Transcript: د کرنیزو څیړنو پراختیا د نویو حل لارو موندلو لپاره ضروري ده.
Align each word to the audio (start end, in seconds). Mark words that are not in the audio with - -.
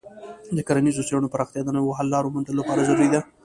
د 0.55 0.57
کرنیزو 0.67 1.07
څیړنو 1.07 1.31
پراختیا 1.33 1.61
د 1.65 1.69
نویو 1.75 1.97
حل 1.97 2.07
لارو 2.13 2.33
موندلو 2.33 2.59
لپاره 2.59 2.85
ضروري 2.89 3.07
ده. 3.13 3.19